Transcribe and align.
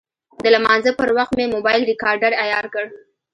د 0.43 0.45
لمانځه 0.55 0.91
پر 0.99 1.09
وخت 1.17 1.33
مې 1.37 1.45
موبایل 1.55 1.81
ریکاډر 1.91 2.31
عیار 2.43 2.65
کړ. 2.73 2.85